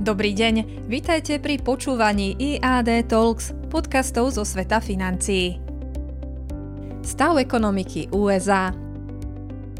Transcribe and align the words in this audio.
Dobrý 0.00 0.32
deň, 0.32 0.88
vítajte 0.88 1.36
pri 1.44 1.60
počúvaní 1.60 2.32
IAD 2.40 3.04
Talks, 3.12 3.52
podcastov 3.68 4.32
zo 4.32 4.48
sveta 4.48 4.80
financií. 4.80 5.60
Stav 7.04 7.36
ekonomiky 7.36 8.08
USA 8.08 8.72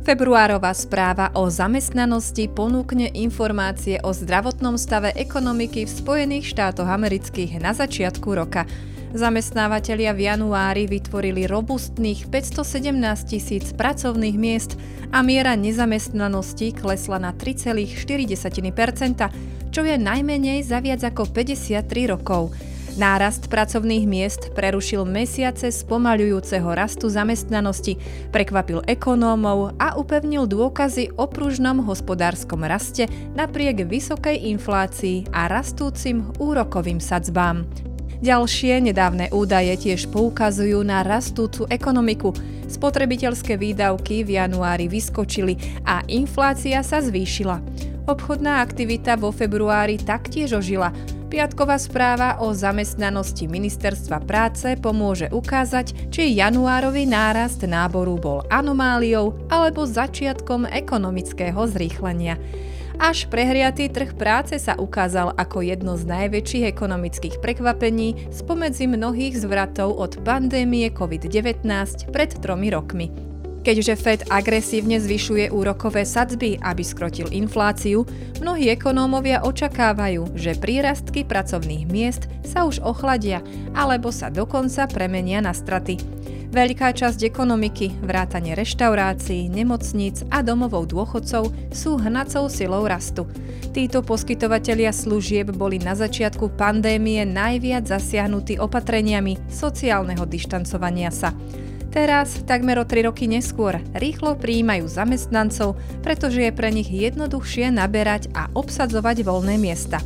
Februárová 0.05 0.77
správa 0.77 1.33
o 1.33 1.49
zamestnanosti 1.49 2.53
ponúkne 2.53 3.09
informácie 3.17 3.97
o 4.05 4.13
zdravotnom 4.13 4.77
stave 4.77 5.17
ekonomiky 5.17 5.89
v 5.89 5.95
Spojených 6.05 6.53
štátoch 6.53 6.93
amerických 6.93 7.57
na 7.57 7.73
začiatku 7.73 8.29
roka. 8.37 8.69
Zamestnávateľia 9.11 10.15
v 10.15 10.31
januári 10.31 10.87
vytvorili 10.87 11.51
robustných 11.51 12.31
517 12.31 12.95
tisíc 13.27 13.75
pracovných 13.75 14.39
miest 14.39 14.79
a 15.11 15.27
miera 15.27 15.59
nezamestnanosti 15.59 16.79
klesla 16.79 17.19
na 17.19 17.35
3,4% 17.35 19.59
čo 19.71 19.87
je 19.87 19.97
najmenej 19.97 20.67
za 20.67 20.83
viac 20.83 21.07
ako 21.07 21.31
53 21.31 22.11
rokov. 22.11 22.51
Nárast 22.99 23.47
pracovných 23.47 24.03
miest 24.03 24.51
prerušil 24.51 25.07
mesiace 25.07 25.71
spomaľujúceho 25.71 26.67
rastu 26.75 27.07
zamestnanosti, 27.07 27.95
prekvapil 28.35 28.83
ekonómov 28.83 29.79
a 29.79 29.95
upevnil 29.95 30.51
dôkazy 30.51 31.15
o 31.15 31.31
pružnom 31.31 31.87
hospodárskom 31.87 32.67
raste 32.67 33.07
napriek 33.39 33.87
vysokej 33.87 34.43
inflácii 34.51 35.31
a 35.31 35.47
rastúcim 35.47 36.35
úrokovým 36.43 36.99
sadzbám. 36.99 37.90
Ďalšie 38.21 38.85
nedávne 38.85 39.33
údaje 39.33 39.73
tiež 39.81 40.13
poukazujú 40.13 40.85
na 40.85 41.01
rastúcu 41.01 41.65
ekonomiku. 41.73 42.37
Spotrebiteľské 42.69 43.57
výdavky 43.57 44.29
v 44.29 44.37
januári 44.37 44.93
vyskočili 44.93 45.57
a 45.89 46.05
inflácia 46.05 46.85
sa 46.85 47.01
zvýšila. 47.01 47.65
Obchodná 48.05 48.61
aktivita 48.61 49.17
vo 49.17 49.33
februári 49.33 49.97
taktiež 49.97 50.53
ožila. 50.53 50.93
Piatková 51.33 51.81
správa 51.81 52.45
o 52.45 52.53
zamestnanosti 52.53 53.49
Ministerstva 53.49 54.21
práce 54.29 54.77
pomôže 54.77 55.33
ukázať, 55.33 56.13
či 56.13 56.37
januárový 56.37 57.09
nárast 57.09 57.65
náboru 57.65 58.21
bol 58.21 58.45
anomáliou 58.53 59.33
alebo 59.49 59.89
začiatkom 59.89 60.69
ekonomického 60.69 61.65
zrýchlenia. 61.71 62.37
Až 62.99 63.31
prehriatý 63.31 63.87
trh 63.87 64.17
práce 64.19 64.59
sa 64.59 64.75
ukázal 64.75 65.37
ako 65.39 65.63
jedno 65.63 65.95
z 65.95 66.09
najväčších 66.09 66.65
ekonomických 66.75 67.37
prekvapení 67.39 68.33
spomedzi 68.35 68.91
mnohých 68.91 69.39
zvratov 69.39 69.95
od 69.95 70.19
pandémie 70.27 70.91
COVID-19 70.91 71.63
pred 72.11 72.31
tromi 72.43 72.73
rokmi. 72.73 73.31
Keďže 73.61 73.95
Fed 74.01 74.21
agresívne 74.33 74.97
zvyšuje 74.97 75.53
úrokové 75.53 76.09
sadzby, 76.09 76.57
aby 76.65 76.81
skrotil 76.81 77.29
infláciu, 77.29 78.09
mnohí 78.41 78.73
ekonómovia 78.73 79.45
očakávajú, 79.45 80.33
že 80.33 80.57
prírastky 80.57 81.29
pracovných 81.29 81.85
miest 81.85 82.25
sa 82.41 82.65
už 82.65 82.81
ochladia 82.81 83.45
alebo 83.77 84.09
sa 84.09 84.33
dokonca 84.33 84.89
premenia 84.89 85.45
na 85.45 85.53
straty. 85.53 86.20
Veľká 86.51 86.91
časť 86.91 87.31
ekonomiky, 87.31 88.03
vrátane 88.03 88.59
reštaurácií, 88.59 89.47
nemocníc 89.47 90.27
a 90.35 90.43
domovou 90.43 90.83
dôchodcov 90.83 91.47
sú 91.71 91.95
hnacou 91.95 92.51
silou 92.51 92.91
rastu. 92.91 93.31
Títo 93.71 94.03
poskytovatelia 94.03 94.91
služieb 94.91 95.55
boli 95.55 95.79
na 95.79 95.95
začiatku 95.95 96.59
pandémie 96.59 97.23
najviac 97.23 97.87
zasiahnutí 97.87 98.59
opatreniami 98.59 99.39
sociálneho 99.47 100.27
dištancovania 100.27 101.15
sa. 101.15 101.31
Teraz, 101.95 102.43
takmer 102.43 102.83
o 102.83 102.87
3 102.87 103.07
roky 103.07 103.31
neskôr, 103.31 103.79
rýchlo 103.95 104.35
prijímajú 104.35 104.91
zamestnancov, 104.91 105.79
pretože 106.03 106.43
je 106.43 106.51
pre 106.51 106.75
nich 106.75 106.91
jednoduchšie 106.91 107.71
naberať 107.71 108.27
a 108.35 108.51
obsadzovať 108.59 109.23
voľné 109.23 109.55
miesta. 109.55 110.03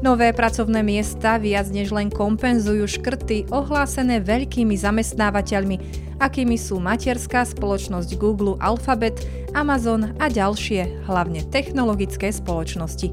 Nové 0.00 0.32
pracovné 0.32 0.80
miesta 0.80 1.36
viac 1.36 1.68
než 1.68 1.92
len 1.92 2.08
kompenzujú 2.08 2.88
škrty 2.88 3.52
ohlásené 3.52 4.24
veľkými 4.24 4.72
zamestnávateľmi, 4.72 5.76
akými 6.16 6.56
sú 6.56 6.80
materská 6.80 7.44
spoločnosť 7.44 8.16
Google 8.16 8.56
Alphabet, 8.64 9.20
Amazon 9.52 10.16
a 10.16 10.32
ďalšie, 10.32 11.04
hlavne 11.04 11.44
technologické 11.52 12.32
spoločnosti. 12.32 13.12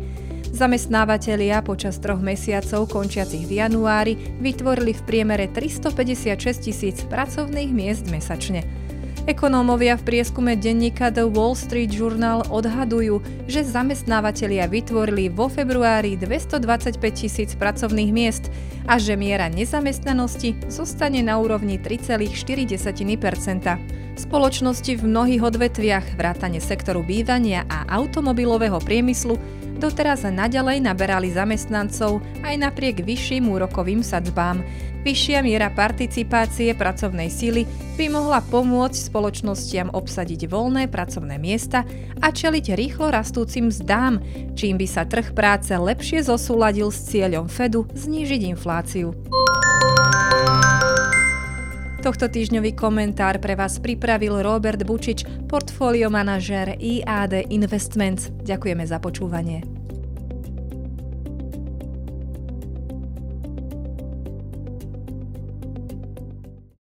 Zamestnávateľia 0.55 1.59
počas 1.59 1.99
troch 1.99 2.23
mesiacov 2.23 2.87
končiacich 2.87 3.43
v 3.43 3.67
januári 3.67 4.39
vytvorili 4.39 4.95
v 4.95 5.01
priemere 5.03 5.51
356 5.51 6.71
tisíc 6.71 7.03
pracovných 7.11 7.67
miest 7.67 8.07
mesačne. 8.07 8.86
Ekonómovia 9.27 9.99
v 9.99 10.07
prieskume 10.07 10.55
denníka 10.55 11.11
The 11.11 11.27
Wall 11.27 11.51
Street 11.51 11.91
Journal 11.91 12.47
odhadujú, 12.47 13.19
že 13.43 13.59
zamestnávateľia 13.59 14.71
vytvorili 14.71 15.27
vo 15.27 15.51
februári 15.51 16.15
225 16.15 16.95
tisíc 17.11 17.51
pracovných 17.59 18.11
miest 18.15 18.47
a 18.87 18.95
že 18.95 19.19
miera 19.19 19.51
nezamestnanosti 19.51 20.71
zostane 20.71 21.19
na 21.27 21.43
úrovni 21.43 21.75
3,4% 21.75 24.07
Spoločnosti 24.17 24.97
v 24.97 25.03
mnohých 25.05 25.45
odvetviach, 25.45 26.17
vrátane 26.17 26.57
sektoru 26.57 27.05
bývania 27.05 27.69
a 27.69 27.85
automobilového 27.85 28.81
priemyslu, 28.81 29.37
doteraz 29.77 30.25
naďalej 30.25 30.81
naberali 30.81 31.29
zamestnancov 31.29 32.25
aj 32.41 32.55
napriek 32.57 33.05
vyšším 33.05 33.45
úrokovým 33.45 34.01
sadzbám. 34.01 34.65
Vyššia 35.07 35.39
miera 35.39 35.71
participácie 35.71 36.75
pracovnej 36.75 37.31
sily 37.31 37.63
by 37.95 38.11
mohla 38.11 38.43
pomôcť 38.43 39.07
spoločnostiam 39.07 39.87
obsadiť 39.95 40.51
voľné 40.51 40.91
pracovné 40.91 41.39
miesta 41.39 41.87
a 42.19 42.27
čeliť 42.27 42.75
rýchlo 42.75 43.07
rastúcim 43.07 43.71
zdám, 43.71 44.19
čím 44.59 44.75
by 44.75 44.83
sa 44.83 45.07
trh 45.07 45.31
práce 45.31 45.71
lepšie 45.71 46.27
zosúladil 46.27 46.91
s 46.91 47.07
cieľom 47.07 47.47
Fedu 47.47 47.87
znížiť 47.95 48.51
infláciu. 48.51 49.15
Tohto 52.03 52.27
týždňový 52.27 52.75
komentár 52.75 53.39
pre 53.39 53.55
vás 53.55 53.79
pripravil 53.79 54.43
Robert 54.43 54.83
Bučič, 54.83 55.23
portfólio 55.47 56.11
IAD 56.11 57.47
Investments. 57.47 58.27
Ďakujeme 58.43 58.83
za 58.83 58.99
počúvanie. 58.99 59.76